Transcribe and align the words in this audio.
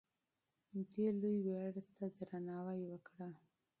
دې 0.91 1.07
لوی 1.19 1.37
ویاړ 1.45 1.73
ته 1.95 2.03
درناوی 2.19 2.81
وکړه. 2.87 3.29